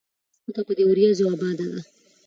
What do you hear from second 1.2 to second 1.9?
اباده ده